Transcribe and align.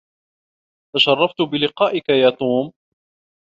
تشرّفت 0.95 1.41
بلقائك 1.51 2.09
يا 2.09 2.29
توم. 2.29 2.71